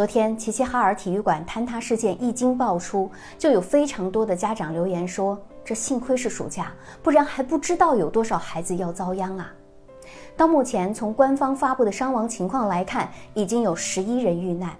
[0.00, 9.52] 昨天，齐齐哈尔体育馆坍塌事件一经爆出，就有非常多的家长留言说：“这幸亏是暑假，不然还不知道有多少孩子要遭殃啊！”
[10.38, 14.74] 到目前，从官方发布的伤亡情况来看，已经有十一人遇难。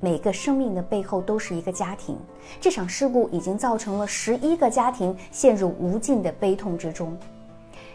[0.00, 2.18] 每个生命的背后都是一个家庭，
[2.60, 7.16] 这场事故已经造成了十一个家庭陷入无尽的悲痛之中。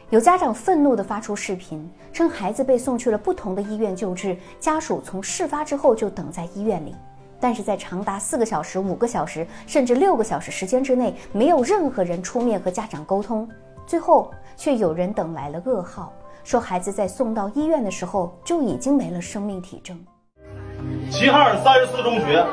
[0.10, 6.96] 有家长愤怒地发出视频，称孩子被送去了不同的医院救治，家属从事发之后就等在医院里，
[7.39, 13.48] 但是在长达四个小时、五个小时，甚至六个小时时间之内，没有任何人出面和家长沟通，
[13.85, 16.12] 最后却有人等来了噩耗，
[16.44, 19.96] 说孩子在送到医院的时候就已经没了生命体征。
[21.12, 22.44] 齐哈尔三十四中学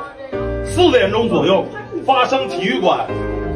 [0.67, 1.65] 四点钟左右
[2.05, 3.09] 发生体育馆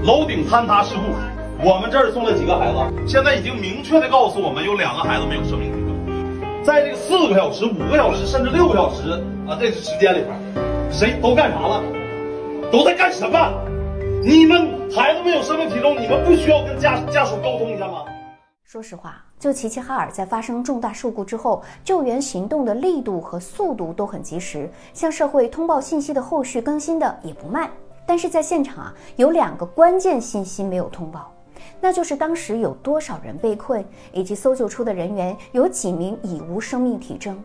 [0.06, 1.29] 楼顶坍塌事故。
[1.62, 6.64] 我们这儿送了几个孩子，现在已经明确的告诉我们，有两个孩子没有生命体征。
[6.64, 11.82] 在这个四个小时、五个小时，甚至六个小时啊，这个时间里边，谁都干啥了？
[12.72, 13.52] 都在干什么？
[14.24, 18.06] 你们孩子没有生命体征，你们不需要跟家家属沟通一下吗？
[18.64, 27.68] 说实话，就齐齐哈尔在发生重大事故之后，救援行动的力度和速度都很及时，向社会通报信息的后续更新的也不慢。
[28.06, 31.30] 但是在现场啊，有两个关键信息没有通报。
[31.80, 37.42] 那就是当时有多少人被困，以及搜救出的人员有几名已无生命体征。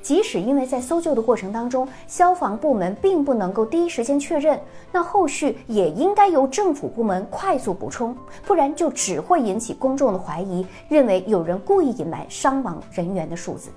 [0.00, 4.58] 即使因为在搜救的过程当中，消防部门并不能够第一时间确认，
[4.92, 13.70] 那后续也应该由政府部门快速补充，不然就只会引起公众的怀疑，认为有人故意隐瞒伤亡人员的数字。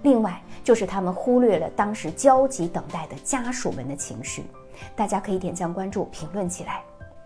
[0.00, 4.44] 另外，就是他们忽略了当时焦急等待的家属们的情绪。
[4.96, 6.82] 大家可以点赞、关注、评论起来。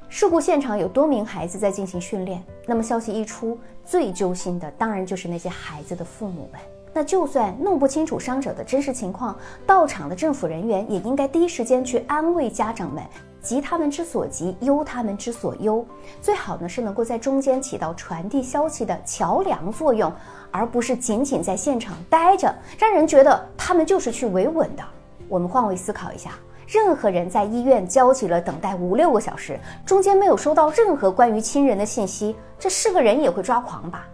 [0.08, 6.60] 事故现场有多名孩子在进行训练，那么消息一出，最揪心的当然就是那些孩子的父母们。
[6.94, 13.02] 那就算弄不清楚伤者的真实情况，到场的政府人员也应该第一时间去安慰家长们，
[13.42, 15.84] 急他们之所急，忧他们之所忧。
[16.22, 20.10] 最好呢是能够在中间起到传递消息的桥梁作用，
[20.50, 24.82] 而不是仅仅在现场待着，让人觉得他们就是去维稳的。
[25.28, 26.30] 我们换位思考一下。
[26.66, 34.04] 任何人在医院焦急了等待五六个小时，中间没有收到任何关于亲人的信息，这是个人也会抓狂吧？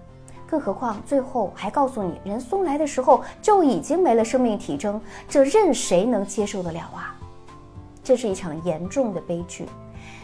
[0.47, 7.17] 更何况最后还告诉你，人送来的时候就已经没了生命体征，这任谁能接受得了啊？
[8.05, 9.67] 这是一场严重的悲剧。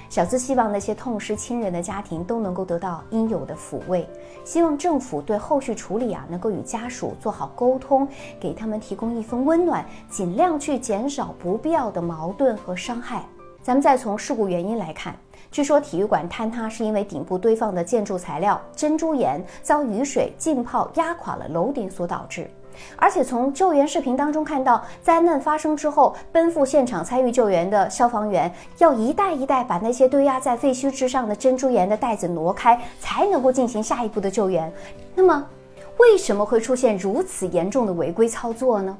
[0.09, 4.09] 小资希望那些痛失亲人的家庭都能够得到应有的抚慰，
[4.43, 8.09] 希望政府对后续处理啊能够与家属做好沟通，
[8.41, 13.23] 给他们提供一份温暖，尽量去减少不必要的矛盾和伤害。
[13.63, 15.15] 咱们再从事故原因来看，
[15.51, 22.51] 据说体育馆坍塌是因为顶部堆放的建筑材料珍珠岩遭雨水浸泡压垮了楼顶所导致。
[22.97, 34.73] 而且从救援视频当中看到，灾难发生之后，奔赴现场参与救援的消防员要一袋一袋把那些堆压在废墟之上的珍珠岩的袋子挪开，才能够进行下一步的救援。
[35.15, 35.47] 那么，
[35.99, 38.97] 为什么会出现如此严重的违规操作呢？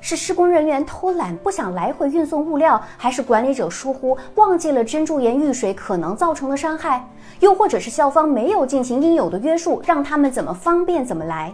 [0.00, 7.06] 是施工人员偷懒不想来回运送物料，还是管理者疏忽忘记了珍珠岩遇水可能造成的伤害？
[7.40, 11.52] 又或者是校方没有进行应有的约束，让他们怎么方便怎么来？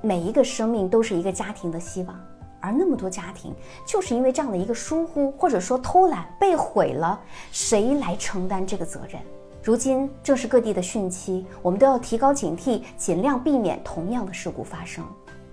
[0.00, 2.18] 每一个生命都是一个家庭的希望，
[2.60, 3.54] 而那么多家庭
[3.86, 7.20] 就是因为这样的一个疏忽或者说偷懒被毁了，
[7.50, 9.20] 谁来承担这个责任？
[9.62, 15.04] 如今正是各地的汛期，我们都要提高警惕，尽量避免同样的事故发生。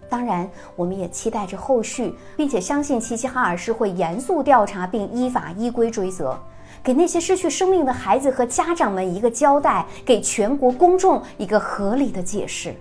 [0.08, 6.40] 当然，我们也期待着后续，并且相信齐齐哈尔市会严肃调查并依法依规追责，
[6.84, 12.76] 给那些失去生命的孩子和家长们一个交代，给全国公众一个合理的解释。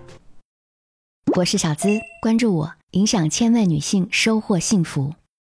[1.37, 5.15] 我是小资，关注我，影响千万女性，收获幸福。